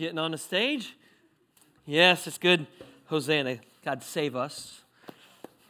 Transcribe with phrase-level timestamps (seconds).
[0.00, 0.96] Getting on the stage?
[1.84, 2.66] Yes, it's good.
[3.08, 3.58] Hosanna.
[3.84, 4.80] God save us.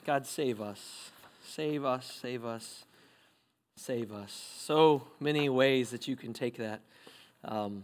[0.07, 1.11] God save us.
[1.45, 2.85] Save us, save us,
[3.75, 4.53] save us.
[4.57, 6.81] So many ways that you can take that.
[7.45, 7.83] Um,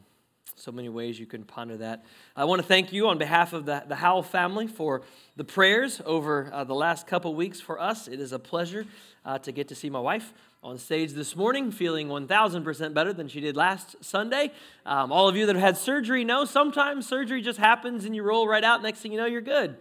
[0.54, 2.04] so many ways you can ponder that.
[2.36, 5.02] I want to thank you on behalf of the, the Howell family for
[5.34, 8.06] the prayers over uh, the last couple weeks for us.
[8.06, 8.86] It is a pleasure
[9.24, 10.32] uh, to get to see my wife
[10.66, 14.50] on stage this morning, feeling 1,000% better than she did last Sunday.
[14.84, 18.24] Um, all of you that have had surgery know sometimes surgery just happens and you
[18.24, 18.82] roll right out.
[18.82, 19.76] Next thing you know, you're good.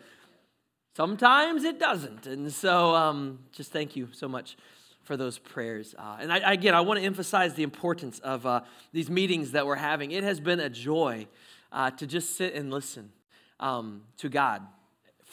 [0.96, 2.27] Sometimes it doesn't.
[2.27, 4.58] And so um, just thank you so much
[5.02, 5.96] for those prayers.
[5.98, 8.62] Uh, and I, again, I want to emphasize the importance of uh,
[8.94, 10.12] these meetings that we're having.
[10.12, 11.26] It has been a joy
[11.72, 13.12] uh, to just sit and listen
[13.60, 14.62] um, to God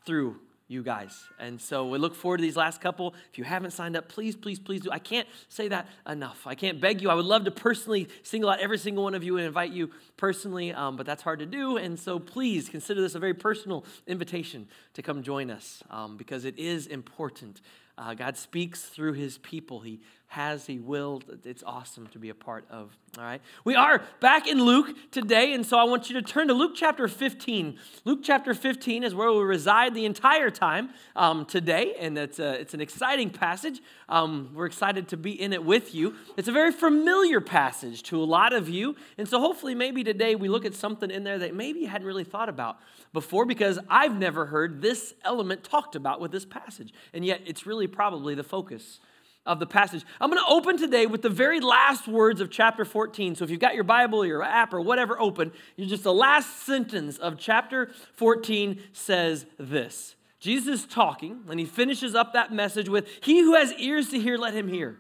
[0.07, 0.41] through
[0.73, 1.25] you guys.
[1.39, 3.15] And so we look forward to these last couple.
[3.31, 4.91] If you haven't signed up, please, please, please do.
[4.91, 6.47] I can't say that enough.
[6.47, 7.11] I can't beg you.
[7.11, 9.91] I would love to personally single out every single one of you and invite you
[10.17, 11.77] personally, um, but that's hard to do.
[11.77, 16.45] And so please consider this a very personal invitation to come join us um, because
[16.45, 17.61] it is important.
[17.99, 19.81] Uh, God speaks through his people.
[19.81, 20.01] He
[20.33, 21.21] has, he will.
[21.45, 22.97] It's awesome to be a part of.
[23.19, 23.43] All right.
[23.65, 26.73] We are back in Luke today, and so I want you to turn to Luke
[26.75, 27.79] chapter 15.
[28.07, 32.59] Luke chapter 15 is where we reside the entire time um, today, and it's, a,
[32.59, 33.83] it's an exciting passage.
[34.09, 36.15] Um, we're excited to be in it with you.
[36.39, 40.35] It's a very familiar passage to a lot of you, and so hopefully, maybe today
[40.35, 42.79] we look at something in there that maybe you hadn't really thought about
[43.13, 47.67] before because I've never heard this element talked about with this passage, and yet it's
[47.67, 48.99] really probably the focus
[49.45, 50.05] of the passage.
[50.21, 53.35] I'm going to open today with the very last words of chapter 14.
[53.35, 56.13] So if you've got your Bible or your app or whatever open, you just the
[56.13, 60.15] last sentence of chapter 14 says this.
[60.39, 64.19] Jesus is talking, and he finishes up that message with, He who has ears to
[64.19, 64.99] hear, let him hear.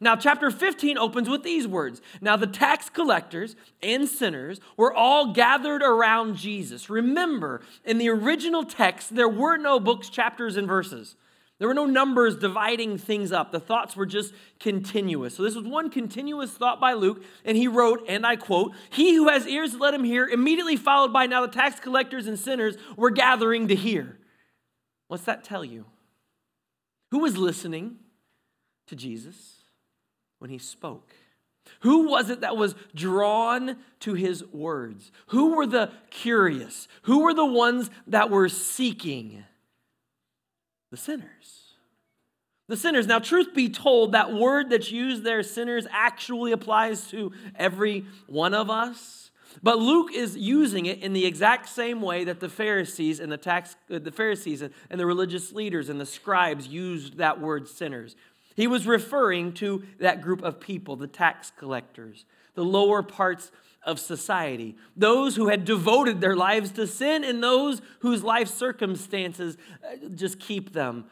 [0.00, 5.32] Now, chapter 15 opens with these words Now, the tax collectors and sinners were all
[5.32, 6.90] gathered around Jesus.
[6.90, 11.14] Remember, in the original text, there were no books, chapters, and verses.
[11.64, 13.50] There were no numbers dividing things up.
[13.50, 15.34] The thoughts were just continuous.
[15.34, 19.14] So this was one continuous thought by Luke, and he wrote, and I quote, He
[19.14, 22.76] who has ears, let him hear, immediately followed by now the tax collectors and sinners
[22.98, 24.18] were gathering to hear.
[25.08, 25.86] What's that tell you?
[27.12, 27.96] Who was listening
[28.88, 29.62] to Jesus
[30.40, 31.14] when he spoke?
[31.80, 35.10] Who was it that was drawn to his words?
[35.28, 36.88] Who were the curious?
[37.04, 39.44] Who were the ones that were seeking?
[40.94, 41.74] The sinners.
[42.68, 43.08] The sinners.
[43.08, 48.54] Now, truth be told, that word that's used there, sinners, actually applies to every one
[48.54, 49.32] of us.
[49.60, 53.36] But Luke is using it in the exact same way that the Pharisees and the
[53.36, 58.14] tax, uh, the Pharisees and the religious leaders and the scribes used that word sinners.
[58.54, 62.24] He was referring to that group of people, the tax collectors,
[62.54, 63.50] the lower parts
[63.84, 69.56] of society, those who had devoted their lives to sin, and those whose life circumstances
[69.84, 71.04] uh, just keep them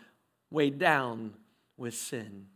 [0.51, 1.35] weighed down
[1.77, 2.47] with sin.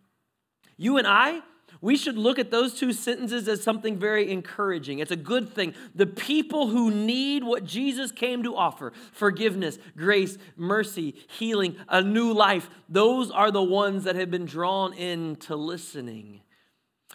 [0.77, 1.41] You and I,
[1.81, 4.99] we should look at those two sentences as something very encouraging.
[4.99, 5.75] It's a good thing.
[5.94, 12.33] The people who need what Jesus came to offer forgiveness, grace, mercy, healing, a new
[12.33, 16.41] life those are the ones that have been drawn into listening.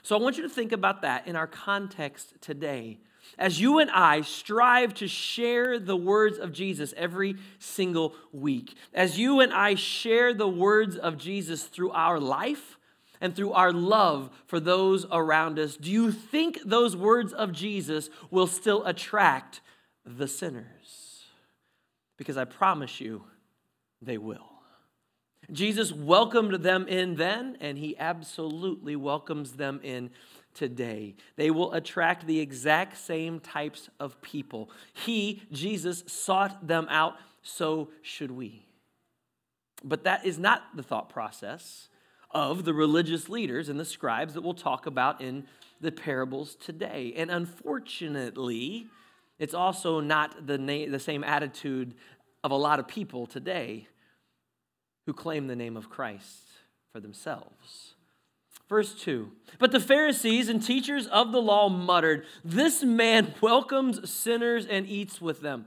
[0.04, 3.00] So I want you to think about that in our context today.
[3.38, 9.20] As you and I strive to share the words of Jesus every single week, as
[9.20, 12.78] you and I share the words of Jesus through our life
[13.22, 18.10] and through our love for those around us, do you think those words of Jesus
[18.32, 19.62] will still attract
[20.04, 21.26] the sinners?
[22.18, 23.24] Because I promise you,
[24.02, 24.51] they will.
[25.52, 30.12] Jesus welcomed them in then, and he absolutely welcomes them in
[30.54, 31.16] today.
[31.36, 34.70] They will attract the exact same types of people.
[34.94, 38.66] He, Jesus, sought them out, so should we.
[39.84, 41.90] But that is not the thought process
[42.30, 45.46] of the religious leaders and the scribes that we'll talk about in
[45.82, 47.14] the parables today.
[47.18, 48.88] And unfortunately,
[49.40, 51.96] it's also not the, na- the same attitude
[52.44, 53.88] of a lot of people today
[55.12, 56.44] who claim the name of Christ
[56.94, 57.96] for themselves.
[58.70, 59.30] Verse 2
[59.60, 65.20] But the Pharisees and teachers of the law muttered, This man welcomes sinners and eats
[65.20, 65.66] with them.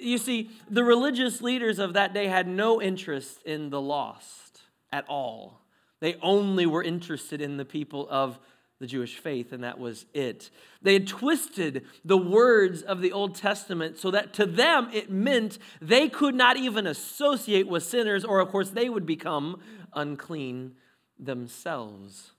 [0.00, 5.08] You see, the religious leaders of that day had no interest in the lost at
[5.08, 5.60] all.
[6.00, 8.40] They only were interested in the people of
[8.82, 10.50] the Jewish faith, and that was it.
[10.82, 15.58] They had twisted the words of the Old Testament so that to them it meant
[15.80, 19.60] they could not even associate with sinners, or of course they would become
[19.94, 20.72] unclean
[21.18, 22.32] themselves.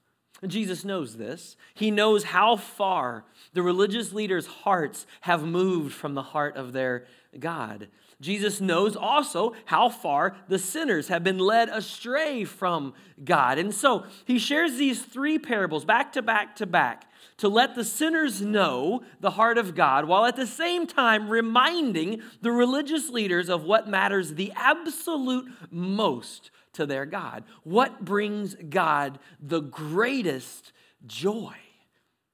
[0.45, 1.55] Jesus knows this.
[1.73, 3.23] He knows how far
[3.53, 7.07] the religious leaders' hearts have moved from the heart of their
[7.39, 7.87] God.
[8.23, 12.93] Jesus knows also how far the sinners have been led astray from
[13.23, 13.59] God.
[13.59, 17.05] And so he shares these three parables back to back to back
[17.37, 22.21] to let the sinners know the heart of God, while at the same time reminding
[22.41, 27.43] the religious leaders of what matters the absolute most to their God.
[27.63, 30.71] What brings God the greatest
[31.05, 31.55] joy?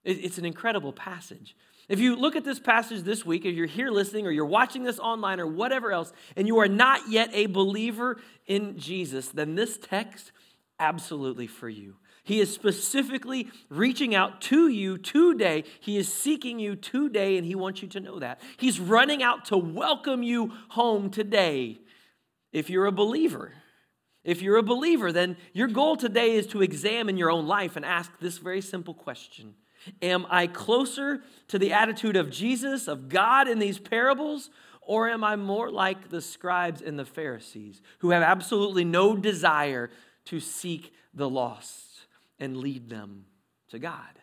[0.04, 1.56] It's an incredible passage.
[1.90, 4.84] If you look at this passage this week, if you're here listening or you're watching
[4.84, 9.56] this online or whatever else, and you are not yet a believer in Jesus, then
[9.56, 10.32] this text,
[10.80, 11.96] absolutely for you.
[12.24, 15.64] He is specifically reaching out to you today.
[15.80, 18.40] He is seeking you today, and He wants you to know that.
[18.58, 21.80] He's running out to welcome you home today
[22.54, 23.54] if you're a believer.
[24.24, 27.84] If you're a believer, then your goal today is to examine your own life and
[27.84, 29.56] ask this very simple question
[30.02, 34.50] Am I closer to the attitude of Jesus, of God in these parables,
[34.82, 39.90] or am I more like the scribes and the Pharisees who have absolutely no desire
[40.26, 41.90] to seek the lost?
[42.40, 43.26] and lead them
[43.70, 44.20] to God.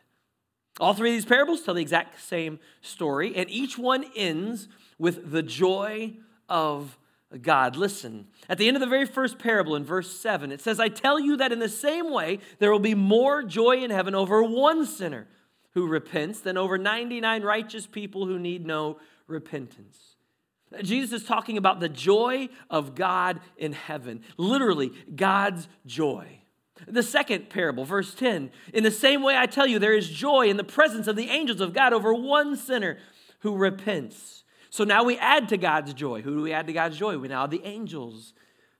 [0.81, 4.69] All three of these parables tell the exact same story, and each one ends
[4.99, 6.15] with the joy
[6.49, 6.99] of
[7.43, 7.77] God.
[7.77, 10.89] Listen, at the end of the very first parable in verse 7, it says, I
[10.89, 14.43] tell you that in the same way there will be more joy in heaven over
[14.43, 15.27] one sinner
[15.77, 18.97] who repents than over 99 righteous people who need no
[19.27, 20.17] repentance.
[20.83, 26.41] Jesus is talking about the joy of God in heaven, literally, God's joy.
[26.89, 30.49] The second parable, verse 10 In the same way I tell you, there is joy
[30.49, 32.97] in the presence of the angels of God over one sinner
[33.41, 34.45] who repents.
[34.71, 36.23] So now we add to God's joy.
[36.23, 37.19] Who do we add to God's joy?
[37.19, 38.33] We now add the angels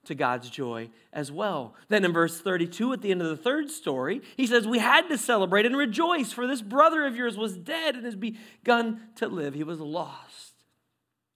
[0.07, 1.75] to God's joy as well.
[1.89, 5.09] Then in verse 32, at the end of the third story, he says, We had
[5.09, 9.29] to celebrate and rejoice, for this brother of yours was dead and has begun to
[9.29, 9.55] live.
[9.55, 10.55] He was lost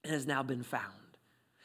[0.03, 0.95] and has now been found.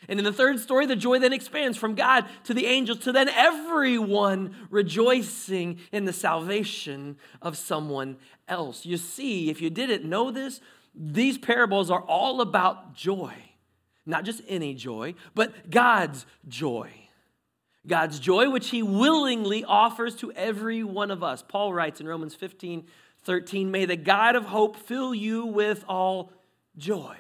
[0.07, 3.12] And in the third story, the joy then expands from God to the angels to
[3.12, 8.18] then everyone rejoicing in the salvation of someone
[8.48, 8.86] else.
[8.86, 10.62] You see, if you didn't know this,
[10.94, 13.34] these parables are all about joy.
[14.06, 16.92] Not just any joy, but God's joy.
[17.88, 21.44] God's joy, which He willingly offers to every one of us.
[21.48, 22.86] Paul writes in Romans 15
[23.24, 26.31] 13, May the God of hope fill you with all
[26.78, 27.18] joy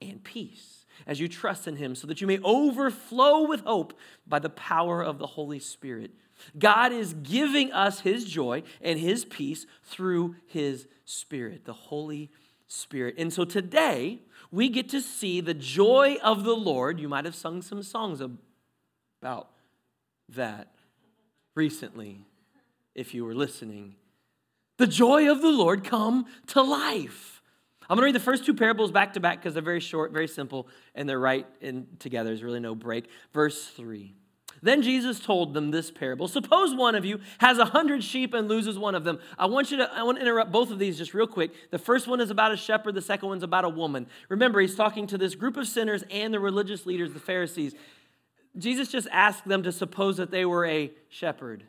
[0.00, 4.38] and peace as you trust in him, so that you may overflow with hope by
[4.38, 6.12] the power of the Holy Spirit.
[6.58, 12.30] God is giving us his joy and his peace through his Spirit, the Holy
[12.68, 13.16] Spirit.
[13.18, 14.20] And so today,
[14.52, 17.00] we get to see the joy of the Lord.
[17.00, 19.48] You might have sung some songs about
[20.28, 20.68] that
[21.54, 22.20] recently,
[22.94, 23.96] if you were listening.
[24.76, 27.40] The joy of the Lord come to life.
[27.88, 30.12] I'm going to read the first two parables back to back because they're very short,
[30.12, 32.30] very simple, and they're right in together.
[32.30, 33.08] There's really no break.
[33.32, 34.14] Verse 3.
[34.62, 36.28] Then Jesus told them this parable.
[36.28, 39.18] Suppose one of you has a hundred sheep and loses one of them.
[39.36, 41.50] I want you to I want to interrupt both of these just real quick.
[41.70, 44.06] The first one is about a shepherd, the second one's about a woman.
[44.28, 47.74] Remember, he's talking to this group of sinners and the religious leaders, the Pharisees.
[48.56, 51.64] Jesus just asked them to suppose that they were a shepherd.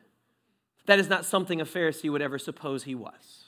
[0.86, 3.45] That is not something a Pharisee would ever suppose he was.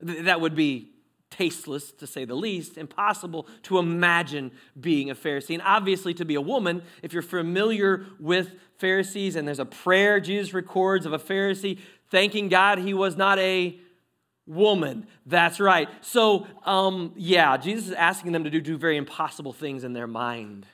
[0.00, 0.90] That would be
[1.30, 5.54] tasteless, to say the least, impossible to imagine being a Pharisee.
[5.54, 10.20] And obviously, to be a woman, if you're familiar with Pharisees, and there's a prayer
[10.20, 11.78] Jesus records of a Pharisee
[12.10, 13.78] thanking God he was not a
[14.46, 15.06] woman.
[15.26, 15.88] That's right.
[16.00, 20.08] So, um, yeah, Jesus is asking them to do, do very impossible things in their
[20.08, 20.66] mind.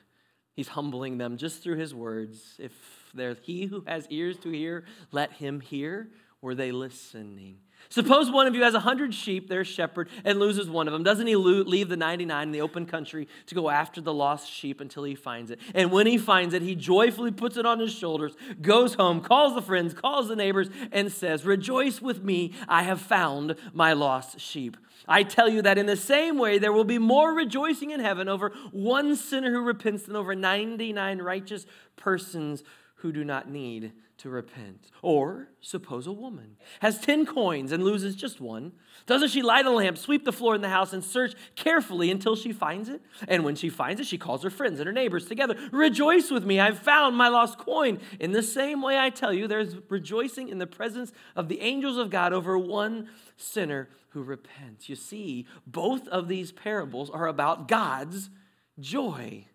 [0.55, 2.55] He's humbling them just through his words.
[2.57, 2.73] If
[3.13, 6.09] there's he who has ears to hear, let him hear.
[6.41, 7.59] Were they listening?
[7.89, 11.03] Suppose one of you has a hundred sheep, their shepherd, and loses one of them.
[11.03, 14.81] Doesn't he leave the 99 in the open country to go after the lost sheep
[14.81, 15.59] until he finds it?
[15.73, 19.55] And when he finds it, he joyfully puts it on his shoulders, goes home, calls
[19.55, 24.39] the friends, calls the neighbors, and says, Rejoice with me, I have found my lost
[24.39, 24.77] sheep.
[25.07, 28.27] I tell you that in the same way, there will be more rejoicing in heaven
[28.27, 31.65] over one sinner who repents than over 99 righteous
[31.95, 32.63] persons
[32.97, 34.89] who do not need to repent.
[35.03, 38.71] Or suppose a woman has 10 coins and loses just one.
[39.05, 42.35] Doesn't she light a lamp, sweep the floor in the house, and search carefully until
[42.35, 43.01] she finds it?
[43.27, 45.55] And when she finds it, she calls her friends and her neighbors together.
[45.71, 47.99] Rejoice with me, I've found my lost coin.
[48.19, 51.97] In the same way, I tell you, there's rejoicing in the presence of the angels
[51.97, 54.89] of God over one sinner who repents.
[54.89, 58.31] You see, both of these parables are about God's
[58.79, 59.45] joy.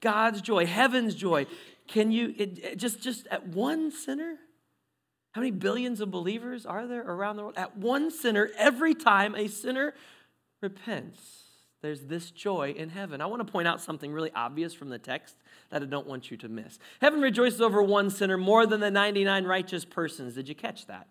[0.00, 1.46] God's joy, heaven's joy.
[1.88, 4.36] Can you, it, just, just at one sinner?
[5.32, 7.58] How many billions of believers are there around the world?
[7.58, 9.94] At one sinner, every time a sinner
[10.62, 11.42] repents,
[11.82, 13.20] there's this joy in heaven.
[13.20, 15.36] I want to point out something really obvious from the text
[15.70, 16.78] that I don't want you to miss.
[17.00, 20.34] Heaven rejoices over one sinner more than the 99 righteous persons.
[20.34, 21.06] Did you catch that?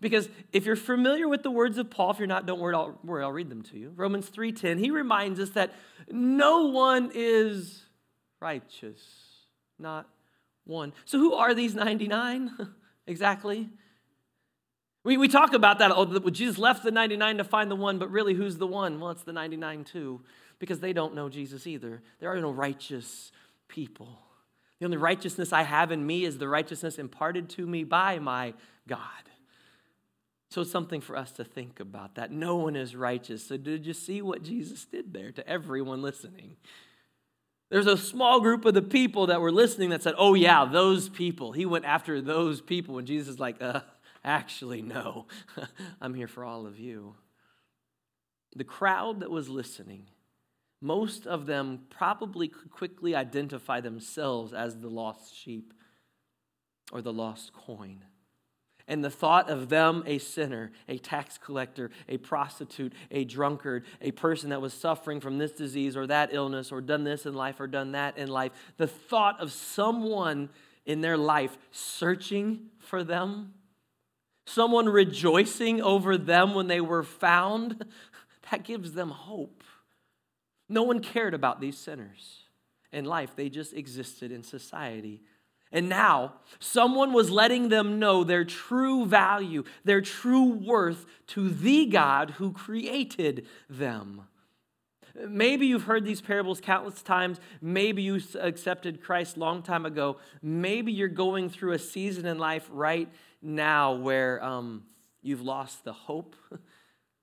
[0.00, 2.98] Because if you're familiar with the words of Paul, if you're not, don't worry, I'll,
[3.02, 3.92] worry, I'll read them to you.
[3.96, 5.72] Romans 3:10, he reminds us that
[6.10, 7.82] no one is
[8.40, 9.00] righteous,
[9.78, 10.08] not
[10.64, 10.92] one.
[11.04, 12.50] So who are these 99?
[13.06, 13.68] exactly?
[15.04, 15.92] We, we talk about that.
[15.94, 18.98] Oh, Jesus left the 99 to find the one, but really, who's the one?
[19.00, 20.20] Well, it's the 99 too,
[20.58, 22.02] because they don't know Jesus either.
[22.18, 23.30] There are no righteous
[23.68, 24.18] people.
[24.78, 28.54] The only righteousness I have in me is the righteousness imparted to me by my
[28.88, 29.00] God.
[30.50, 32.30] So it's something for us to think about that.
[32.30, 33.46] No one is righteous.
[33.46, 36.56] So, did you see what Jesus did there to everyone listening?
[37.70, 41.08] There's a small group of the people that were listening that said, Oh, yeah, those
[41.08, 41.52] people.
[41.52, 42.98] He went after those people.
[42.98, 43.80] And Jesus is like, uh,
[44.24, 45.26] Actually, no.
[46.00, 47.14] I'm here for all of you.
[48.54, 50.06] The crowd that was listening,
[50.80, 55.72] most of them probably could quickly identify themselves as the lost sheep
[56.90, 58.04] or the lost coin.
[58.88, 64.12] And the thought of them, a sinner, a tax collector, a prostitute, a drunkard, a
[64.12, 67.58] person that was suffering from this disease or that illness or done this in life
[67.58, 70.50] or done that in life, the thought of someone
[70.84, 73.54] in their life searching for them,
[74.46, 77.84] someone rejoicing over them when they were found,
[78.52, 79.64] that gives them hope.
[80.68, 82.42] No one cared about these sinners
[82.92, 85.22] in life, they just existed in society
[85.72, 91.86] and now, someone was letting them know their true value, their true worth to the
[91.86, 94.22] God who created them.
[95.28, 97.40] Maybe you've heard these parables countless times.
[97.60, 100.18] Maybe you accepted Christ long time ago.
[100.42, 103.08] Maybe you're going through a season in life right
[103.42, 104.84] now where um,
[105.22, 106.36] you've lost the hope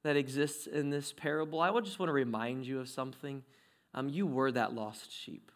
[0.04, 1.62] that exists in this parable.
[1.62, 3.44] I would just want to remind you of something.
[3.94, 5.52] Um, you were that lost sheep.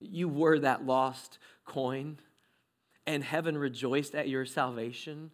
[0.00, 2.18] You were that lost coin,
[3.06, 5.30] and heaven rejoiced at your salvation.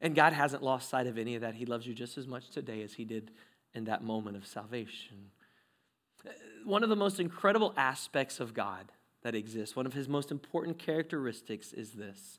[0.00, 1.54] And God hasn't lost sight of any of that.
[1.54, 3.30] He loves you just as much today as He did
[3.74, 5.30] in that moment of salvation.
[6.64, 10.78] One of the most incredible aspects of God that exists, one of His most important
[10.78, 12.38] characteristics is this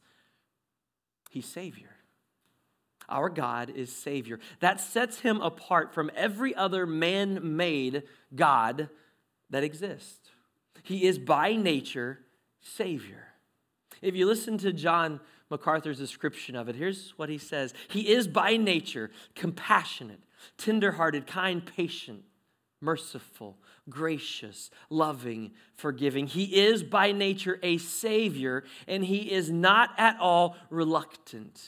[1.30, 1.90] He's Savior.
[3.10, 4.40] Our God is Savior.
[4.60, 8.04] That sets Him apart from every other man made
[8.36, 8.90] God
[9.50, 10.27] that exists.
[10.88, 12.20] He is by nature
[12.62, 13.27] Savior.
[14.01, 18.25] If you listen to John MacArthur's description of it, here's what he says He is
[18.25, 20.22] by nature compassionate,
[20.58, 22.24] tenderhearted, kind, patient,
[22.79, 23.58] merciful,
[23.89, 26.25] gracious, loving, forgiving.
[26.25, 31.62] He is by nature a Savior, and He is not at all reluctant.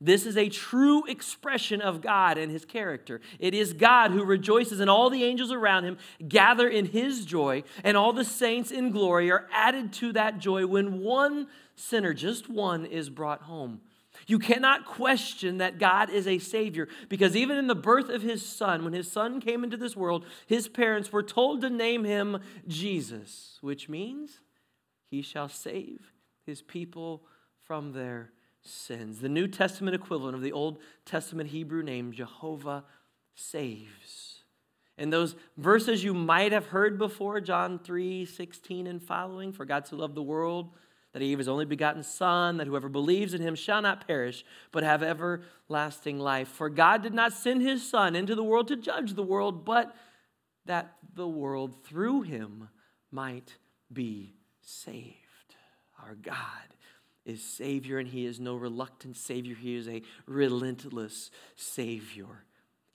[0.00, 3.20] This is a true expression of God and his character.
[3.38, 7.62] It is God who rejoices, and all the angels around him gather in his joy,
[7.82, 11.46] and all the saints in glory are added to that joy when one
[11.76, 13.80] sinner, just one, is brought home.
[14.26, 18.46] You cannot question that God is a Savior because even in the birth of His
[18.46, 22.38] Son, when His Son came into this world, His parents were told to name Him
[22.66, 24.40] Jesus, which means
[25.10, 26.12] He shall save
[26.46, 27.24] His people
[27.66, 28.30] from their
[28.64, 29.20] sins.
[29.20, 32.84] The New Testament equivalent of the Old Testament Hebrew name, Jehovah
[33.34, 34.42] saves.
[34.96, 39.86] And those verses you might have heard before, John 3 16 and following, for God
[39.86, 40.70] so loved the world
[41.12, 44.44] that he gave his only begotten Son, that whoever believes in him shall not perish,
[44.72, 46.48] but have everlasting life.
[46.48, 49.94] For God did not send his Son into the world to judge the world, but
[50.66, 52.68] that the world through him
[53.12, 53.58] might
[53.92, 55.14] be saved.
[56.02, 56.34] Our God
[57.24, 59.54] is Savior, and He is no reluctant Savior.
[59.54, 62.44] He is a relentless Savior.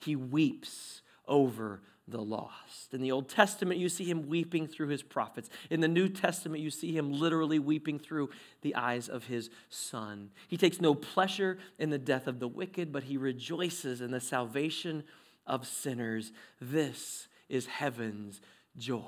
[0.00, 2.92] He weeps over the lost.
[2.92, 5.48] In the Old Testament, you see Him weeping through His prophets.
[5.70, 8.30] In the New Testament, you see Him literally weeping through
[8.62, 10.30] the eyes of His Son.
[10.48, 14.20] He takes no pleasure in the death of the wicked, but He rejoices in the
[14.20, 15.04] salvation
[15.46, 16.32] of sinners.
[16.60, 18.40] This is heaven's
[18.76, 19.02] joy.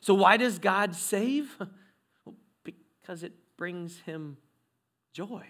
[0.00, 1.56] So, why does God save?
[3.02, 4.38] Because it brings him
[5.12, 5.44] joy.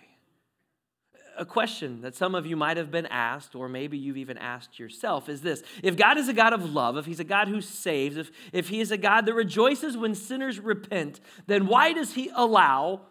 [1.38, 4.80] A question that some of you might have been asked, or maybe you've even asked
[4.80, 7.60] yourself, is this If God is a God of love, if He's a God who
[7.60, 12.12] saves, if, if He is a God that rejoices when sinners repent, then why does
[12.12, 13.02] He allow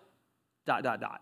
[0.66, 1.22] dot, dot, dot?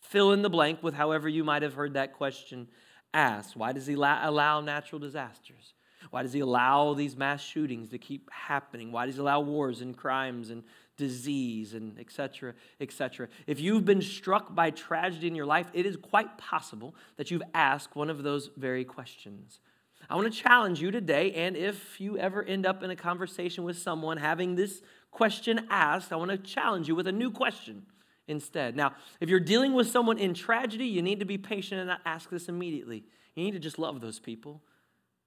[0.00, 2.66] Fill in the blank with however you might have heard that question
[3.14, 3.56] asked.
[3.56, 5.74] Why does He allow natural disasters?
[6.10, 8.92] Why does he allow these mass shootings to keep happening?
[8.92, 10.62] Why does he allow wars and crimes and
[10.96, 15.96] disease and etc etc if you've been struck by tragedy in your life it is
[15.96, 19.60] quite possible that you've asked one of those very questions.
[20.08, 23.64] I want to challenge you today and if you ever end up in a conversation
[23.64, 27.82] with someone having this question asked i want to challenge you with a new question
[28.28, 28.76] instead.
[28.76, 32.00] Now if you're dealing with someone in tragedy you need to be patient and not
[32.04, 33.04] ask this immediately.
[33.34, 34.62] You need to just love those people.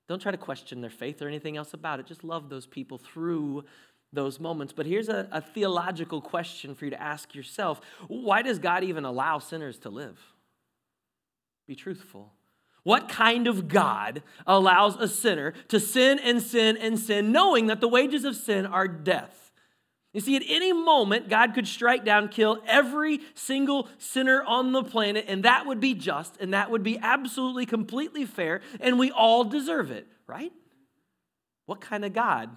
[0.08, 2.06] Don't try to question their faith or anything else about it.
[2.06, 3.66] Just love those people through
[4.14, 4.74] those moments.
[4.74, 9.06] But here's a, a, theological question for you to ask yourself Why does God even
[9.06, 10.20] allow sinners to live?
[11.68, 12.34] Be truthful.
[12.84, 17.82] What kind of God allows a sinner to sin and sin and sin, knowing that
[17.82, 19.52] the wages of sin are death?
[20.14, 24.84] You see, at any moment, God could strike down, kill every single sinner on the
[24.84, 29.12] planet, and that would be just, and that would be absolutely, completely fair, and we
[29.12, 30.54] all deserve it, right?
[31.66, 32.50] What kind of God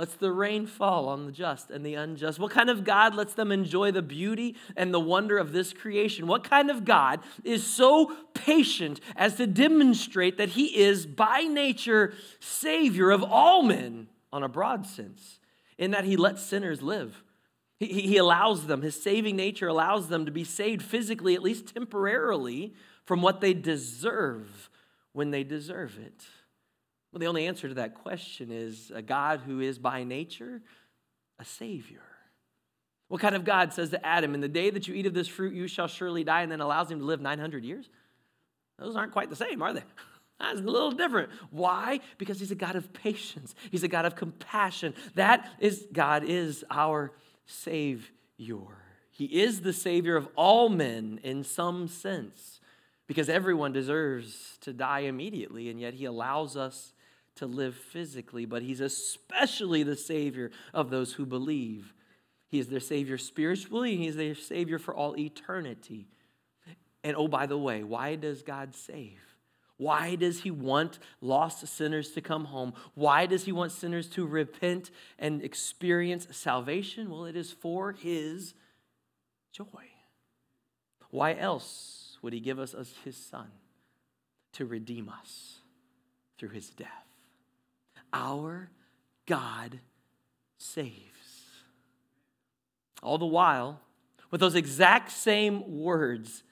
[0.00, 2.40] lets the rain fall on the just and the unjust?
[2.40, 6.26] What kind of God lets them enjoy the beauty and the wonder of this creation?
[6.26, 12.14] What kind of God is so patient as to demonstrate that He is, by nature,
[12.40, 15.36] Savior of all men on a broad sense?
[15.80, 17.24] in that he lets sinners live.
[17.78, 21.74] He, he allows them, his saving nature allows them to be saved physically, at least
[21.74, 22.74] temporarily,
[23.06, 24.68] from what they deserve
[25.14, 26.22] when they deserve it.
[27.12, 30.62] Well, the only answer to that question is a God who is by nature
[31.38, 32.02] a Savior.
[33.08, 35.26] What kind of God says to Adam, In the day that you eat of this
[35.26, 37.88] fruit, you shall surely die, and then allows him to live 900 years?
[38.78, 39.82] Those aren't quite the same, are they?
[40.38, 41.30] That's a little different.
[41.50, 42.00] Why?
[42.18, 43.54] Because he's a God of patience.
[43.70, 44.94] He's a God of compassion.
[45.16, 47.12] That is, God is our
[47.46, 48.08] Savior.
[49.10, 52.60] He is the Savior of all men in some sense,
[53.06, 56.94] because everyone deserves to die immediately, and yet He allows us
[57.40, 58.44] to live physically.
[58.46, 61.92] But He's especially the Savior of those who believe.
[62.48, 66.06] He is their Savior spiritually, and He's their Savior for all eternity.
[67.02, 69.20] And oh, by the way, why does God save?
[69.78, 72.74] Why does he want lost sinners to come home?
[72.94, 77.08] Why does he want sinners to repent and experience salvation?
[77.08, 78.52] Well, it is for his
[79.52, 79.64] joy.
[81.10, 83.46] Why else would he give us his son
[84.52, 85.60] to redeem us
[86.38, 87.09] through his death?
[88.12, 88.70] Our
[89.26, 89.80] God
[90.58, 90.96] saves.
[93.02, 93.80] All the while,
[94.30, 96.42] with those exact same words,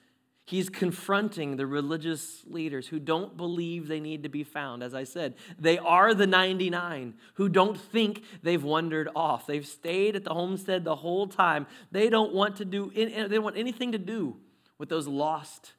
[0.49, 4.81] He's confronting the religious leaders who don't believe they need to be found.
[4.81, 9.45] As I said, they are the 99 who don't think they've wandered off.
[9.45, 11.67] They've stayed at the homestead the whole time.
[11.91, 14.37] They don't want to do they don't want anything to do
[14.79, 15.73] with those lost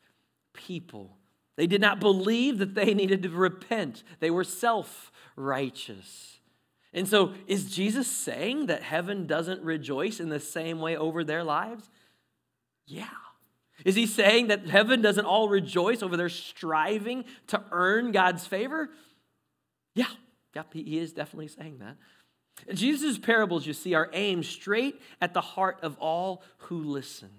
[0.53, 1.17] people.
[1.57, 4.03] They did not believe that they needed to repent.
[4.21, 6.41] They were self-righteous.
[6.93, 11.45] And so is Jesus saying that heaven doesn't rejoice in the same way over their
[11.45, 11.89] lives?
[12.87, 13.07] Yeah.
[13.85, 18.91] Is he saying that heaven doesn't all rejoice over their striving to earn God's favor?
[19.95, 20.11] Yeah,
[20.55, 21.97] yeah, he is definitely saying that.
[22.75, 27.31] Jesus' parables, you see, are aimed straight at the heart of all who listen.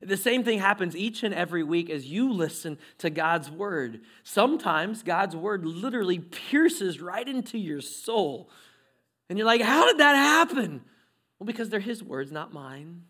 [0.00, 4.00] The same thing happens each and every week as you listen to God's word.
[4.22, 8.48] Sometimes God's word literally pierces right into your soul.
[9.28, 10.82] And you're like, how did that happen?
[11.38, 13.02] Well, because they're his words, not mine.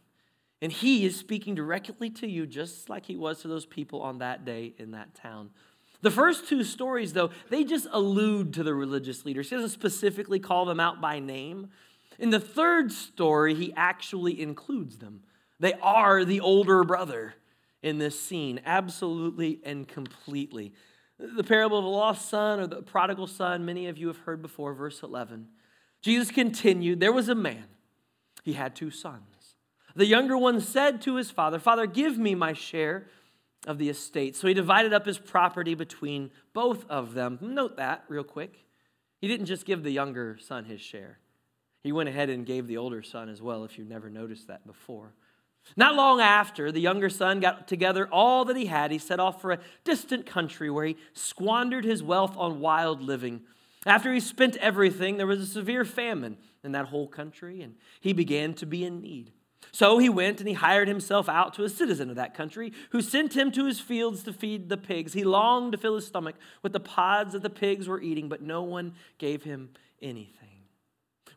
[0.62, 4.18] And he is speaking directly to you, just like he was to those people on
[4.18, 5.50] that day in that town.
[6.00, 9.50] The first two stories, though, they just allude to the religious leaders.
[9.50, 11.68] He doesn't specifically call them out by name.
[12.18, 15.20] In the third story, he actually includes them.
[15.60, 17.34] They are the older brother
[17.82, 20.72] in this scene, absolutely and completely.
[21.18, 24.40] The parable of the lost son or the prodigal son, many of you have heard
[24.40, 25.48] before, verse 11.
[26.00, 27.64] Jesus continued, There was a man,
[28.44, 29.56] he had two sons.
[29.96, 33.08] The younger one said to his father, Father, give me my share
[33.66, 34.36] of the estate.
[34.36, 37.38] So he divided up his property between both of them.
[37.40, 38.64] Note that real quick.
[39.20, 41.18] He didn't just give the younger son his share,
[41.82, 44.66] he went ahead and gave the older son as well, if you've never noticed that
[44.66, 45.14] before.
[45.76, 48.90] Not long after, the younger son got together all that he had.
[48.90, 53.42] He set off for a distant country where he squandered his wealth on wild living.
[53.86, 58.12] After he spent everything, there was a severe famine in that whole country, and he
[58.12, 59.32] began to be in need.
[59.72, 63.02] So he went and he hired himself out to a citizen of that country who
[63.02, 65.12] sent him to his fields to feed the pigs.
[65.12, 68.42] He longed to fill his stomach with the pods that the pigs were eating, but
[68.42, 70.64] no one gave him anything.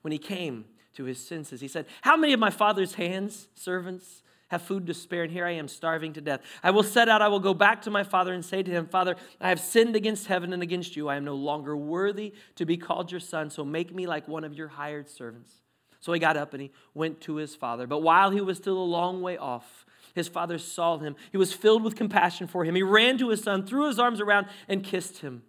[0.02, 4.24] When he came to his senses, he said, How many of my father's hands, servants,
[4.52, 6.42] have food to spare, and here I am starving to death.
[6.62, 8.86] I will set out, I will go back to my father and say to him,
[8.86, 11.08] Father, I have sinned against heaven and against you.
[11.08, 14.44] I am no longer worthy to be called your son, so make me like one
[14.44, 15.54] of your hired servants.
[16.02, 17.88] So he got up and he went to his father.
[17.88, 21.16] But while he was still a long way off, his father saw him.
[21.32, 22.76] He was filled with compassion for him.
[22.76, 25.44] He ran to his son, threw his arms around, and kissed him.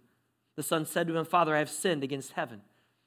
[0.55, 2.61] The son said to him, Father, I have sinned against heaven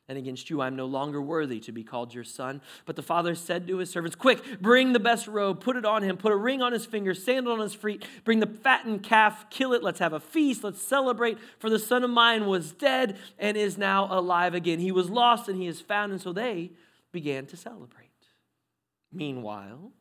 [0.09, 2.61] and against you I am no longer worthy to be called your son.
[2.85, 6.03] But the father said to his servants, Quick, bring the best robe, put it on
[6.03, 9.51] him, put a ring on his finger, sandal on his feet, bring the fattened calf,
[9.51, 11.38] kill it, let's have a feast, let's celebrate.
[11.59, 14.79] For the son of mine was dead and is now alive again.
[14.79, 16.12] He was lost and he is found.
[16.12, 16.73] And so they
[17.12, 18.07] began to celebrate.
[19.12, 19.92] Meanwhile,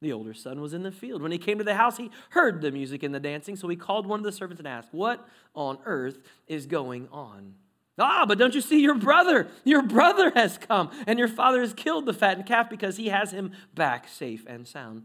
[0.00, 1.22] the older son was in the field.
[1.22, 3.56] When he came to the house, he heard the music and the dancing.
[3.56, 7.54] So he called one of the servants and asked, What on earth is going on?
[7.98, 9.48] Ah, but don't you see your brother?
[9.64, 13.32] Your brother has come, and your father has killed the fattened calf because he has
[13.32, 15.04] him back safe and sound.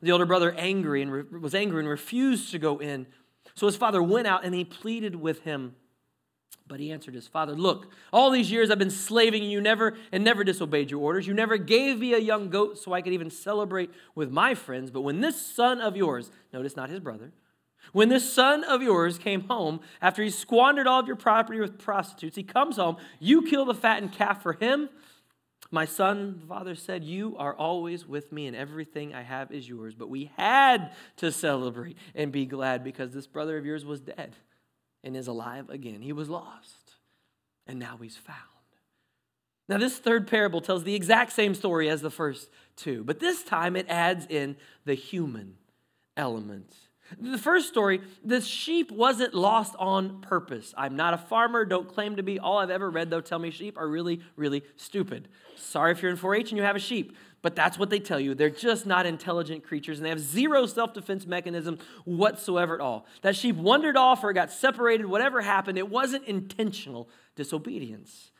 [0.00, 3.06] The older brother angry and re- was angry and refused to go in.
[3.54, 5.76] So his father went out and he pleaded with him.
[6.66, 10.24] But he answered his father, Look, all these years I've been slaving you never and
[10.24, 11.26] never disobeyed your orders.
[11.26, 14.90] You never gave me a young goat so I could even celebrate with my friends.
[14.90, 17.32] But when this son of yours, notice not his brother,
[17.90, 21.78] when this son of yours came home after he squandered all of your property with
[21.78, 24.88] prostitutes, he comes home, you kill the fattened calf for him.
[25.70, 29.68] My son, the father said, You are always with me, and everything I have is
[29.68, 29.94] yours.
[29.94, 34.36] But we had to celebrate and be glad because this brother of yours was dead
[35.02, 36.02] and is alive again.
[36.02, 36.96] He was lost,
[37.66, 38.38] and now he's found.
[39.68, 43.42] Now, this third parable tells the exact same story as the first two, but this
[43.42, 45.56] time it adds in the human
[46.16, 46.74] element
[47.20, 50.74] the first story, the sheep wasn't lost on purpose.
[50.76, 52.38] I'm not a farmer, don't claim to be.
[52.38, 55.28] All I've ever read, though, tell me sheep are really, really stupid.
[55.56, 58.00] Sorry if you're in 4 H and you have a sheep, but that's what they
[58.00, 58.34] tell you.
[58.34, 63.06] They're just not intelligent creatures and they have zero self defense mechanism whatsoever at all.
[63.22, 68.31] That sheep wandered off or got separated, whatever happened, it wasn't intentional disobedience.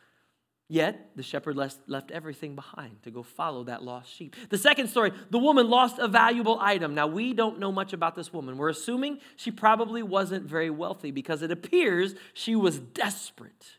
[0.73, 4.35] Yet the shepherd left everything behind to go follow that lost sheep.
[4.49, 6.95] The second story the woman lost a valuable item.
[6.95, 8.57] Now, we don't know much about this woman.
[8.57, 13.77] We're assuming she probably wasn't very wealthy because it appears she was desperate,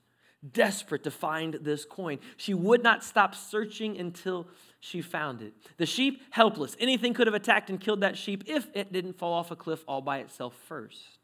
[0.52, 2.20] desperate to find this coin.
[2.36, 4.46] She would not stop searching until
[4.78, 5.52] she found it.
[5.78, 6.76] The sheep, helpless.
[6.78, 9.82] Anything could have attacked and killed that sheep if it didn't fall off a cliff
[9.88, 11.23] all by itself first.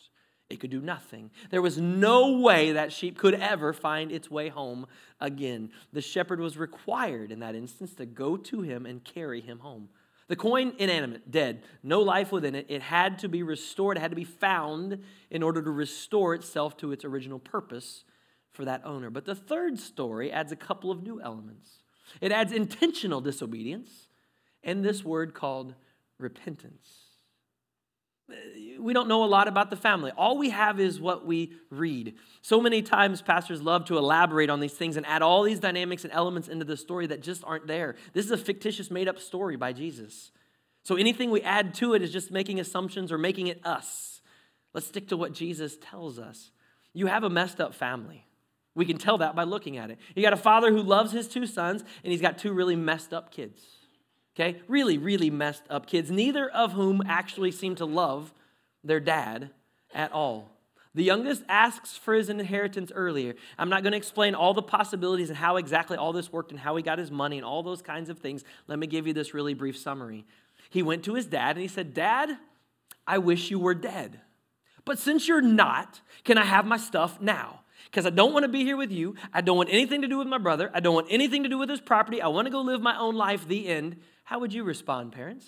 [0.50, 1.30] It could do nothing.
[1.50, 4.86] There was no way that sheep could ever find its way home
[5.20, 5.70] again.
[5.92, 9.88] The shepherd was required in that instance to go to him and carry him home.
[10.26, 12.66] The coin, inanimate, dead, no life within it.
[12.68, 16.76] It had to be restored, it had to be found in order to restore itself
[16.78, 18.04] to its original purpose
[18.52, 19.10] for that owner.
[19.10, 21.78] But the third story adds a couple of new elements
[22.20, 24.08] it adds intentional disobedience
[24.64, 25.74] and this word called
[26.18, 27.09] repentance
[28.80, 30.10] we don't know a lot about the family.
[30.16, 32.14] All we have is what we read.
[32.42, 36.04] So many times, pastors love to elaborate on these things and add all these dynamics
[36.04, 37.96] and elements into the story that just aren't there.
[38.12, 40.32] This is a fictitious, made up story by Jesus.
[40.82, 44.22] So anything we add to it is just making assumptions or making it us.
[44.72, 46.50] Let's stick to what Jesus tells us.
[46.92, 48.26] You have a messed up family.
[48.74, 49.98] We can tell that by looking at it.
[50.14, 53.12] You got a father who loves his two sons, and he's got two really messed
[53.12, 53.62] up kids.
[54.40, 54.60] Okay?
[54.68, 58.32] Really, really messed up kids, neither of whom actually seem to love
[58.82, 59.50] their dad
[59.94, 60.50] at all.
[60.94, 63.34] The youngest asks for his inheritance earlier.
[63.58, 66.58] I'm not going to explain all the possibilities and how exactly all this worked and
[66.58, 68.42] how he got his money and all those kinds of things.
[68.66, 70.24] Let me give you this really brief summary.
[70.70, 72.36] He went to his dad and he said, Dad,
[73.06, 74.20] I wish you were dead.
[74.84, 77.60] But since you're not, can I have my stuff now?
[77.84, 79.14] Because I don't want to be here with you.
[79.32, 80.70] I don't want anything to do with my brother.
[80.74, 82.20] I don't want anything to do with his property.
[82.20, 83.96] I want to go live my own life, the end.
[84.30, 85.44] How would you respond, parents?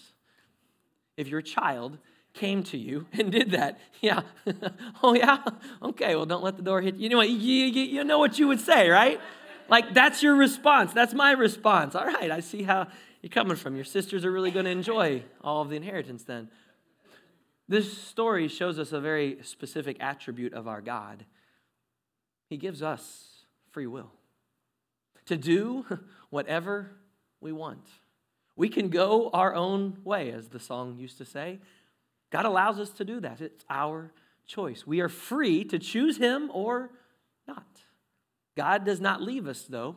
[1.17, 1.99] If your child
[2.35, 4.23] came to you and did that, yeah.
[5.05, 5.39] oh, yeah?
[5.81, 7.09] Okay, well, don't let the door hit you.
[7.09, 7.29] Know, what?
[7.29, 9.21] You, you, you know what you would say, right?
[9.69, 10.93] Like, that's your response.
[10.93, 11.95] That's my response.
[11.95, 12.89] All right, I see how
[13.23, 13.77] you're coming from.
[13.77, 16.51] Your sisters are really going to enjoy all of the inheritance then.
[17.69, 21.25] This story shows us a very specific attribute of our God.
[22.51, 24.11] He gives us free will
[25.27, 25.87] to do
[26.31, 26.91] whatever
[27.41, 27.87] we want.
[28.57, 31.59] We can go our own way, as the song used to say.
[32.31, 33.41] God allows us to do that.
[33.41, 34.13] It's our
[34.47, 34.87] choice.
[34.87, 36.91] We are free to choose Him or
[37.47, 37.67] not.
[38.57, 39.97] God does not leave us, though,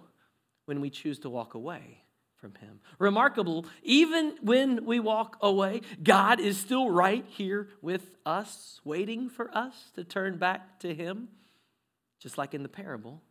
[0.65, 2.01] when we choose to walk away
[2.35, 2.79] from Him.
[2.99, 9.49] Remarkable, even when we walk away, God is still right here with us, waiting for
[9.55, 11.29] us to turn back to Him.
[12.19, 13.21] Just like in the parable,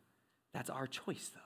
[0.52, 1.40] that's our choice, though.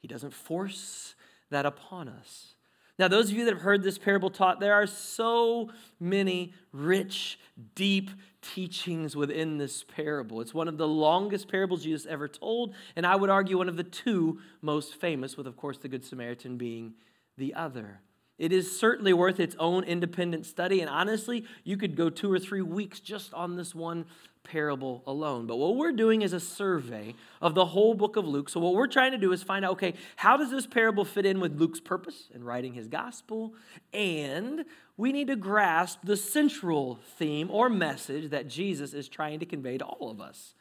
[0.00, 1.14] He doesn't force
[1.50, 2.55] that upon us.
[2.98, 7.38] Now, those of you that have heard this parable taught, there are so many rich,
[7.74, 10.40] deep teachings within this parable.
[10.40, 13.76] It's one of the longest parables Jesus ever told, and I would argue one of
[13.76, 16.94] the two most famous, with, of course, the Good Samaritan being
[17.36, 18.00] the other.
[18.38, 22.38] It is certainly worth its own independent study, and honestly, you could go two or
[22.38, 24.04] three weeks just on this one
[24.46, 25.46] parable alone.
[25.46, 28.48] But what we're doing is a survey of the whole book of Luke.
[28.48, 31.26] So, what we're trying to do is find out okay, how does this parable fit
[31.26, 33.54] in with Luke's purpose in writing his gospel?
[33.92, 34.64] And
[34.96, 39.78] we need to grasp the central theme or message that Jesus is trying to convey
[39.78, 40.54] to all of us.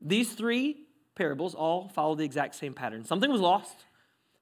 [0.00, 0.76] These three
[1.14, 3.84] parables all follow the exact same pattern something was lost,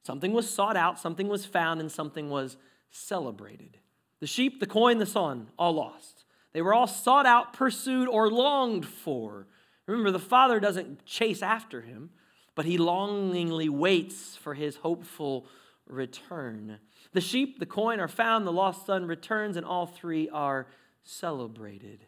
[0.04, 2.56] something was sought out, something was found, and something was
[2.90, 3.78] celebrated.
[4.20, 6.24] The sheep, the coin, the son, all lost.
[6.52, 9.48] They were all sought out, pursued, or longed for.
[9.86, 12.10] Remember, the Father doesn't chase after him,
[12.54, 15.46] but he longingly waits for his hopeful
[15.86, 16.78] return.
[17.12, 20.66] The sheep, the coin are found, the lost son returns, and all three are
[21.02, 22.06] celebrated.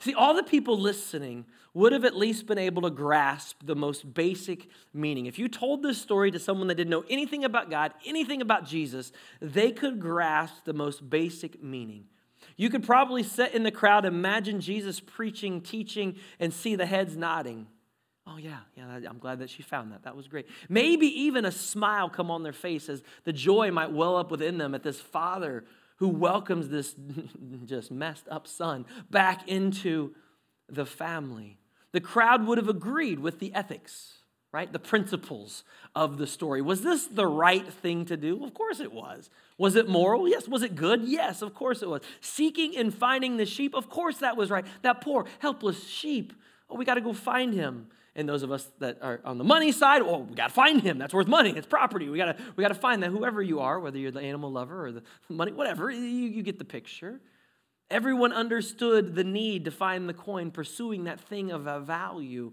[0.00, 4.12] See, all the people listening would have at least been able to grasp the most
[4.14, 5.26] basic meaning.
[5.26, 8.66] If you told this story to someone that didn't know anything about God, anything about
[8.66, 12.04] Jesus, they could grasp the most basic meaning.
[12.56, 17.16] You could probably sit in the crowd, imagine Jesus preaching, teaching, and see the heads
[17.16, 17.66] nodding.
[18.26, 20.02] Oh, yeah, yeah, I'm glad that she found that.
[20.04, 20.46] That was great.
[20.68, 24.58] Maybe even a smile come on their face as the joy might well up within
[24.58, 25.64] them at this father
[25.96, 26.94] who welcomes this
[27.64, 30.14] just messed up son back into
[30.68, 31.59] the family.
[31.92, 34.20] The crowd would have agreed with the ethics
[34.52, 34.72] right?
[34.72, 36.60] The principles of the story.
[36.60, 38.44] Was this the right thing to do?
[38.44, 39.30] Of course it was.
[39.58, 40.28] Was it moral?
[40.28, 40.48] Yes.
[40.48, 41.02] Was it good?
[41.04, 42.02] Yes, of course it was.
[42.20, 43.74] Seeking and finding the sheep?
[43.74, 44.64] Of course that was right.
[44.82, 46.32] That poor, helpless sheep.
[46.68, 47.88] Oh, we got to go find him.
[48.16, 50.82] And those of us that are on the money side, oh, we got to find
[50.82, 50.98] him.
[50.98, 51.50] That's worth money.
[51.56, 52.08] It's property.
[52.08, 53.10] We got to we got to find that.
[53.10, 56.58] Whoever you are, whether you're the animal lover or the money, whatever, you, you get
[56.58, 57.20] the picture.
[57.90, 62.52] Everyone understood the need to find the coin, pursuing that thing of value.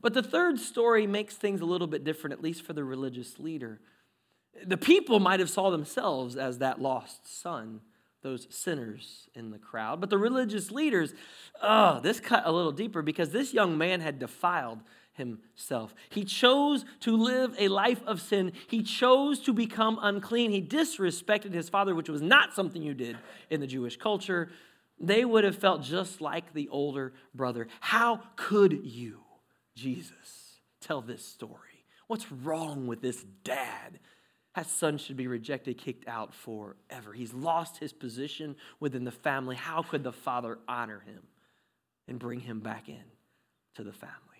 [0.00, 3.38] But the third story makes things a little bit different, at least for the religious
[3.38, 3.80] leader.
[4.66, 7.80] The people might have saw themselves as that lost son,
[8.22, 10.00] those sinners in the crowd.
[10.00, 11.14] But the religious leaders,
[11.62, 14.80] oh, this cut a little deeper because this young man had defiled
[15.14, 15.94] himself.
[16.10, 18.52] He chose to live a life of sin.
[18.68, 20.50] He chose to become unclean.
[20.50, 23.16] He disrespected his father, which was not something you did
[23.50, 24.50] in the Jewish culture.
[25.00, 27.68] They would have felt just like the older brother.
[27.80, 29.20] How could you?
[29.74, 31.84] Jesus tell this story?
[32.06, 33.98] What's wrong with this dad?
[34.54, 37.12] That son should be rejected, kicked out forever.
[37.12, 39.56] He's lost his position within the family.
[39.56, 41.22] How could the father honor him
[42.06, 43.02] and bring him back in
[43.74, 44.33] to the family?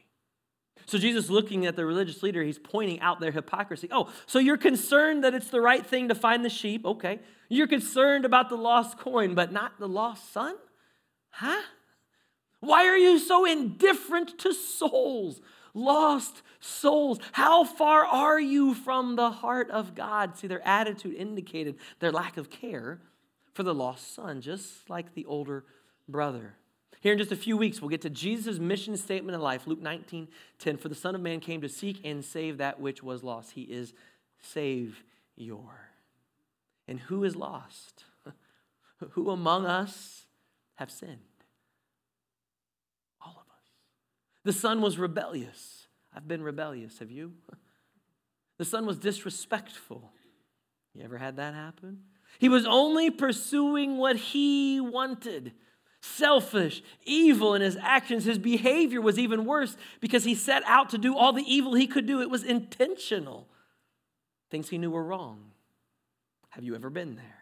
[0.87, 3.88] So, Jesus, looking at the religious leader, he's pointing out their hypocrisy.
[3.90, 6.85] Oh, so you're concerned that it's the right thing to find the sheep?
[6.85, 7.20] Okay.
[7.49, 10.57] You're concerned about the lost coin, but not the lost son?
[11.31, 11.62] Huh?
[12.61, 15.40] Why are you so indifferent to souls?
[15.75, 17.18] Lost souls.
[17.33, 20.37] How far are you from the heart of God?
[20.38, 23.01] See, their attitude indicated their lack of care
[23.53, 25.64] for the lost son, just like the older
[26.09, 26.55] brother.
[27.00, 29.80] Here in just a few weeks, we'll get to Jesus' mission statement in life, Luke
[29.80, 30.28] 19
[30.59, 30.76] 10.
[30.76, 33.52] For the Son of Man came to seek and save that which was lost.
[33.52, 33.92] He is
[34.40, 34.94] Savior.
[36.87, 38.04] And who is lost?
[39.11, 40.26] who among us
[40.76, 41.18] have sinned?
[43.20, 43.70] All of us.
[44.44, 45.87] The son was rebellious.
[46.14, 46.98] I've been rebellious.
[46.98, 47.35] Have you?
[48.57, 50.12] The son was disrespectful.
[50.94, 52.04] You ever had that happen?
[52.38, 55.52] He was only pursuing what he wanted.
[56.05, 58.25] Selfish, evil in his actions.
[58.25, 61.87] His behavior was even worse because he set out to do all the evil he
[61.87, 62.21] could do.
[62.21, 63.49] It was intentional.
[64.51, 65.53] Things he knew were wrong.
[66.51, 67.38] Have you ever been there?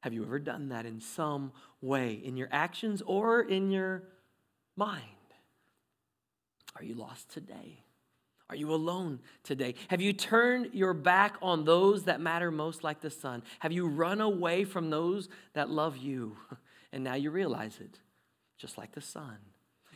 [0.00, 4.04] Have you ever done that in some way, in your actions or in your
[4.76, 5.02] mind?
[6.76, 7.84] Are you lost today?
[8.48, 9.74] Are you alone today?
[9.88, 13.42] Have you turned your back on those that matter most, like the son?
[13.58, 16.38] Have you run away from those that love you?
[16.94, 17.98] And now you realize it,
[18.56, 19.36] just like the son.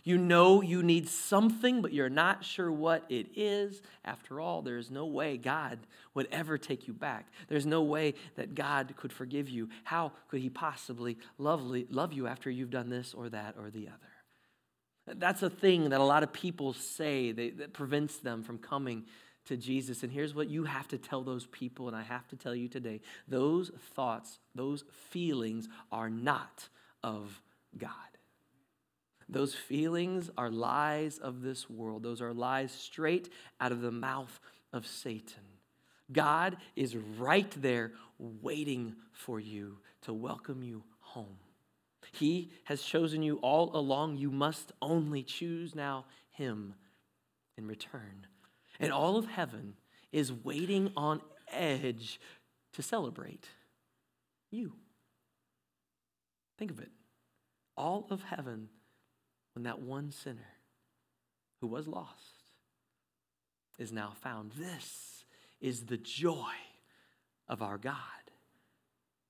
[0.03, 3.83] You know you need something, but you're not sure what it is.
[4.05, 5.79] After all, there's no way God
[6.15, 7.29] would ever take you back.
[7.47, 9.69] There's no way that God could forgive you.
[9.85, 13.87] How could He possibly lovely, love you after you've done this or that or the
[13.87, 15.19] other?
[15.21, 19.05] That's a thing that a lot of people say that prevents them from coming
[19.45, 20.03] to Jesus.
[20.03, 22.67] And here's what you have to tell those people, and I have to tell you
[22.69, 26.69] today those thoughts, those feelings are not
[27.03, 27.43] of
[27.77, 27.91] God.
[29.29, 33.31] Those feelings are lies of this world, those are lies straight
[33.61, 34.41] out of the mouth
[34.73, 35.43] of Satan.
[36.11, 41.37] God is right there waiting for you to welcome you home.
[42.13, 44.17] He has chosen you all along.
[44.17, 46.75] You must only choose now Him
[47.59, 48.27] in return.
[48.81, 49.75] And all of heaven
[50.13, 51.21] is waiting on
[51.53, 52.19] edge
[52.73, 53.49] to celebrate
[54.51, 54.73] you.
[56.59, 56.91] Think of it.
[57.77, 58.69] All of heaven
[59.55, 60.55] when that one sinner
[61.61, 62.53] who was lost
[63.79, 64.53] is now found.
[64.53, 65.25] This
[65.61, 66.53] is the joy
[67.49, 67.95] of our God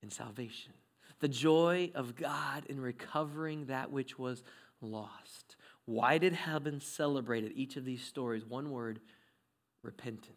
[0.02, 0.72] in salvation,
[1.20, 4.42] the joy of God in recovering that which was
[4.80, 5.56] lost.
[5.84, 8.44] Why did heaven celebrate at each of these stories?
[8.44, 9.00] One word
[9.82, 10.34] repentance.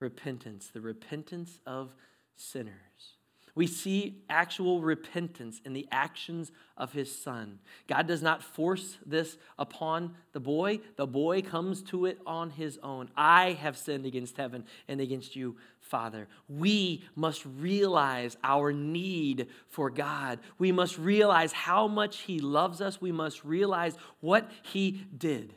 [0.00, 1.94] Repentance, the repentance of
[2.34, 3.15] sinners.
[3.56, 7.58] We see actual repentance in the actions of his son.
[7.88, 10.80] God does not force this upon the boy.
[10.96, 13.08] The boy comes to it on his own.
[13.16, 16.28] I have sinned against heaven and against you, Father.
[16.50, 20.38] We must realize our need for God.
[20.58, 23.00] We must realize how much he loves us.
[23.00, 25.54] We must realize what he did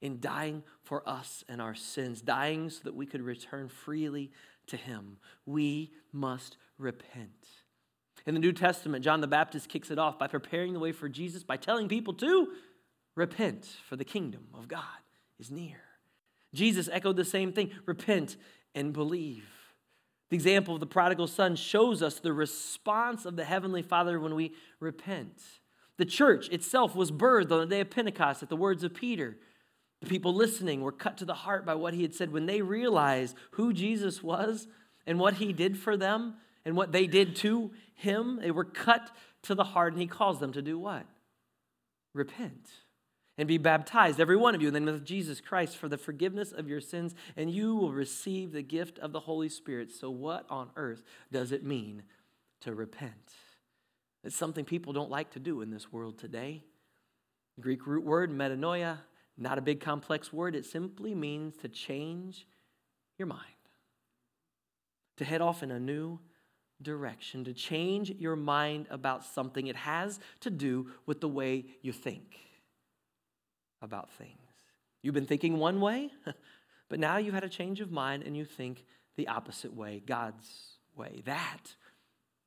[0.00, 4.30] in dying for us and our sins, dying so that we could return freely
[4.68, 5.16] to him.
[5.44, 7.48] We must repent.
[8.26, 11.08] In the New Testament, John the Baptist kicks it off by preparing the way for
[11.08, 12.48] Jesus by telling people to
[13.16, 14.82] repent, for the kingdom of God
[15.38, 15.80] is near.
[16.54, 18.36] Jesus echoed the same thing repent
[18.74, 19.44] and believe.
[20.30, 24.34] The example of the prodigal son shows us the response of the Heavenly Father when
[24.34, 25.42] we repent.
[25.98, 29.36] The church itself was birthed on the day of Pentecost at the words of Peter.
[30.00, 32.62] The people listening were cut to the heart by what he had said when they
[32.62, 34.68] realized who Jesus was
[35.06, 38.38] and what he did for them and what they did to him.
[38.40, 39.10] They were cut
[39.42, 41.06] to the heart, and he calls them to do what?
[42.14, 42.68] Repent
[43.38, 45.96] and be baptized, every one of you, in the name of Jesus Christ for the
[45.96, 49.90] forgiveness of your sins, and you will receive the gift of the Holy Spirit.
[49.90, 52.02] So, what on earth does it mean
[52.60, 53.32] to repent?
[54.22, 56.62] It's something people don't like to do in this world today.
[57.60, 58.98] Greek root word, metanoia,
[59.36, 60.54] not a big complex word.
[60.54, 62.46] It simply means to change
[63.18, 63.40] your mind,
[65.16, 66.18] to head off in a new
[66.82, 69.66] direction, to change your mind about something.
[69.66, 72.38] It has to do with the way you think
[73.80, 74.38] about things.
[75.02, 76.10] You've been thinking one way,
[76.88, 78.84] but now you've had a change of mind and you think
[79.16, 81.22] the opposite way, God's way.
[81.24, 81.74] That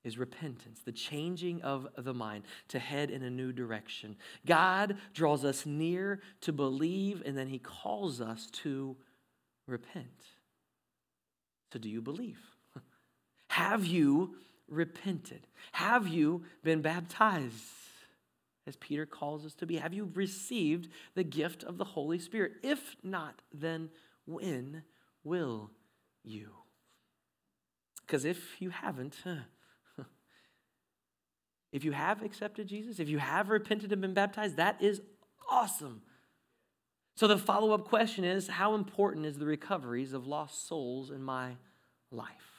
[0.04, 4.16] is repentance, the changing of the mind to head in a new direction.
[4.46, 8.96] God draws us near to believe, and then He calls us to
[9.68, 10.24] repent.
[11.74, 12.40] So, do you believe?
[13.56, 14.36] Have you
[14.68, 15.48] repented?
[15.72, 17.54] Have you been baptized?
[18.68, 19.78] As Peter calls us to be.
[19.78, 22.52] Have you received the gift of the Holy Spirit?
[22.64, 23.92] If not, then
[24.26, 24.84] when
[25.24, 25.72] will
[26.22, 26.50] you?
[28.02, 29.16] Because if you haven't,
[31.72, 35.02] if you have accepted Jesus, if you have repented and been baptized, that is
[35.50, 36.02] awesome.
[37.16, 41.24] So the follow up question is how important is the recoveries of lost souls in
[41.24, 41.52] my
[42.12, 42.55] life?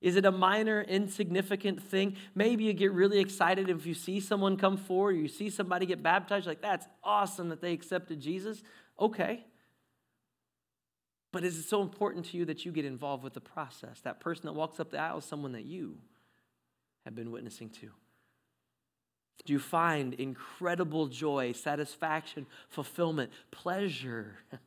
[0.00, 2.16] Is it a minor, insignificant thing?
[2.34, 6.02] Maybe you get really excited if you see someone come forward, you see somebody get
[6.02, 8.62] baptized, like, that's awesome that they accepted Jesus.
[8.98, 9.44] Okay.
[11.32, 14.00] But is it so important to you that you get involved with the process?
[14.00, 15.98] That person that walks up the aisle is someone that you
[17.04, 17.90] have been witnessing to.
[19.44, 24.36] Do you find incredible joy, satisfaction, fulfillment, pleasure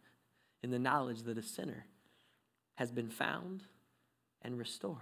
[0.63, 1.85] in the knowledge that a sinner
[2.75, 3.63] has been found
[4.41, 4.97] and restored?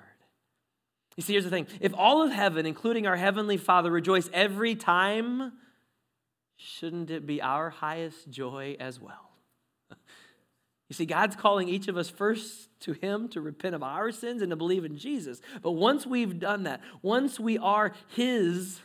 [1.17, 4.75] You see, here's the thing if all of heaven, including our Heavenly Father, rejoice every
[4.75, 5.53] time,
[6.55, 9.31] shouldn't it be our highest joy as well?
[10.89, 14.41] You see, God's calling each of us first to Him to repent of our sins
[14.41, 15.39] and to believe in Jesus.
[15.61, 18.81] But once we've done that, once we are His,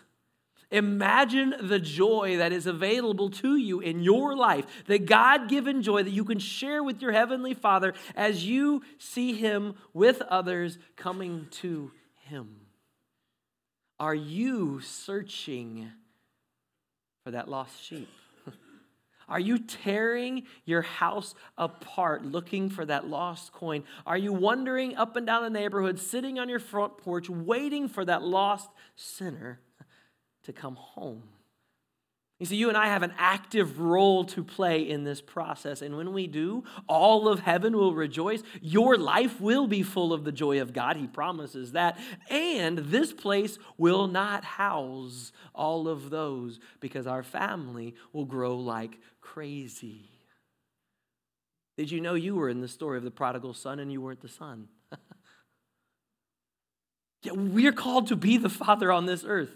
[0.70, 6.04] imagine the joy that is available to you in your life, the God given joy
[6.04, 11.48] that you can share with your Heavenly Father as you see Him with others coming
[11.50, 11.90] to
[12.26, 12.60] him?
[13.98, 15.90] Are you searching
[17.24, 18.08] for that lost sheep?
[19.28, 23.84] Are you tearing your house apart looking for that lost coin?
[24.06, 28.04] Are you wandering up and down the neighborhood, sitting on your front porch, waiting for
[28.04, 29.60] that lost sinner
[30.44, 31.22] to come home?
[32.38, 35.80] You see, you and I have an active role to play in this process.
[35.80, 38.42] And when we do, all of heaven will rejoice.
[38.60, 40.96] Your life will be full of the joy of God.
[40.96, 41.98] He promises that.
[42.28, 48.98] And this place will not house all of those because our family will grow like
[49.22, 50.10] crazy.
[51.78, 54.20] Did you know you were in the story of the prodigal son and you weren't
[54.20, 54.68] the son?
[57.22, 59.54] yeah, we're called to be the father on this earth,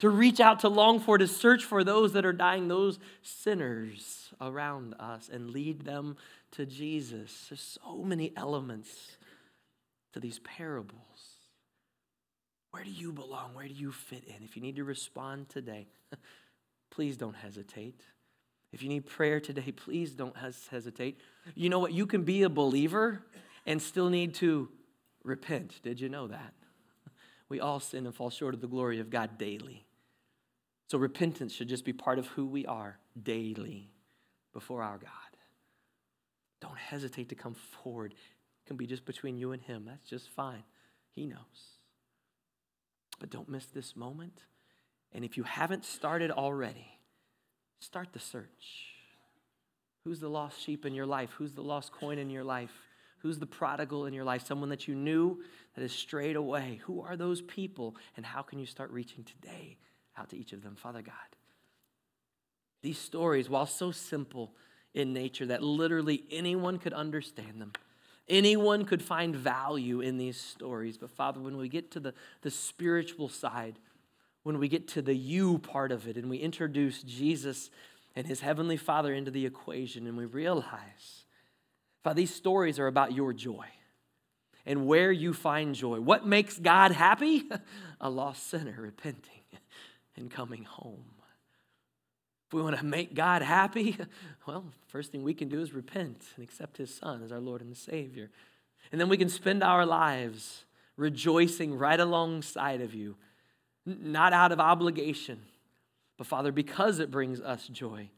[0.00, 4.32] to reach out, to long for, to search for those that are dying, those sinners
[4.40, 6.16] around us, and lead them
[6.52, 7.46] to Jesus.
[7.48, 9.16] There's so many elements
[10.12, 10.94] to these parables.
[12.70, 13.54] Where do you belong?
[13.54, 14.42] Where do you fit in?
[14.42, 15.86] If you need to respond today,
[16.90, 18.00] please don't hesitate.
[18.72, 20.36] If you need prayer today, please don't
[20.70, 21.18] hesitate.
[21.54, 21.92] You know what?
[21.92, 23.22] You can be a believer
[23.66, 24.68] and still need to
[25.24, 25.80] repent.
[25.82, 26.54] Did you know that?
[27.48, 29.84] We all sin and fall short of the glory of God daily.
[30.90, 33.92] So repentance should just be part of who we are daily
[34.52, 35.10] before our God.
[36.60, 38.12] Don't hesitate to come forward.
[38.12, 39.84] It can be just between you and Him.
[39.86, 40.64] That's just fine.
[41.12, 41.76] He knows.
[43.20, 44.42] But don't miss this moment.
[45.12, 46.98] And if you haven't started already,
[47.78, 48.88] start the search.
[50.02, 51.30] Who's the lost sheep in your life?
[51.38, 52.72] Who's the lost coin in your life?
[53.18, 54.44] Who's the prodigal in your life?
[54.44, 55.40] Someone that you knew
[55.76, 56.80] that has strayed away.
[56.82, 57.94] Who are those people?
[58.16, 59.76] And how can you start reaching today
[60.16, 60.76] out to each of them?
[60.76, 61.14] Father God,
[62.82, 64.52] these stories, while so simple
[64.94, 67.72] in nature that literally anyone could understand them,
[68.30, 70.96] Anyone could find value in these stories.
[70.96, 73.80] But Father, when we get to the, the spiritual side,
[74.44, 77.70] when we get to the you part of it, and we introduce Jesus
[78.14, 81.24] and his heavenly Father into the equation, and we realize,
[82.04, 83.66] Father, these stories are about your joy
[84.64, 85.98] and where you find joy.
[85.98, 87.50] What makes God happy?
[88.00, 89.39] A lost sinner repenting
[90.20, 91.04] and coming home.
[92.48, 93.96] If we want to make God happy,
[94.46, 97.60] well, first thing we can do is repent and accept His Son as our Lord
[97.60, 98.30] and Savior.
[98.92, 100.64] And then we can spend our lives
[100.96, 103.16] rejoicing right alongside of you,
[103.86, 105.40] not out of obligation,
[106.18, 108.10] but Father, because it brings us joy,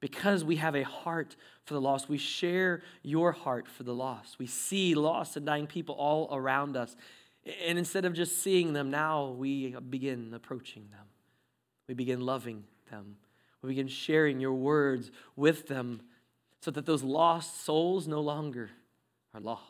[0.00, 4.38] because we have a heart for the lost, we share your heart for the lost.
[4.38, 6.96] We see lost and dying people all around us.
[7.64, 11.06] And instead of just seeing them, now we begin approaching them.
[11.88, 13.16] We begin loving them.
[13.62, 16.02] We begin sharing your words with them
[16.60, 18.70] so that those lost souls no longer
[19.34, 19.62] are lost.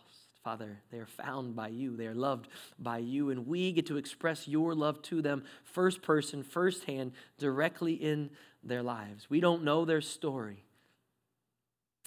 [0.43, 1.97] Father, they are found by you.
[1.97, 2.49] They are loved
[2.79, 3.31] by you.
[3.31, 8.31] And we get to express your love to them first person, first hand, directly in
[8.63, 9.29] their lives.
[9.29, 10.63] We don't know their story.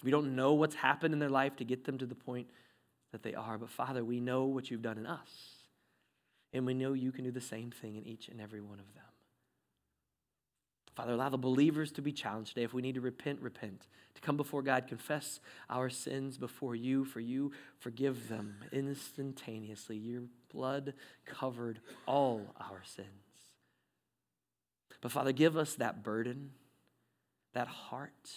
[0.04, 2.48] We don't know what's happened in their life to get them to the point
[3.12, 3.58] that they are.
[3.58, 5.30] But Father, we know what you've done in us.
[6.54, 8.94] And we know you can do the same thing in each and every one of
[8.96, 9.09] them.
[11.00, 12.66] Father, allow the believers to be challenged today.
[12.66, 13.88] If we need to repent, repent.
[14.16, 15.40] To come before God, confess
[15.70, 19.96] our sins before you, for you forgive them instantaneously.
[19.96, 20.94] Your blood
[21.26, 23.08] covered all our sins.
[25.00, 26.50] But Father, give us that burden,
[27.54, 28.32] that heart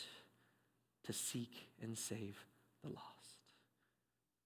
[1.06, 2.46] to seek and save
[2.84, 3.40] the lost.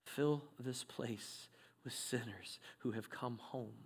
[0.07, 1.49] Fill this place
[1.85, 3.77] with sinners who have come home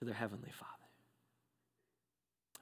[0.00, 0.79] to their Heavenly Father.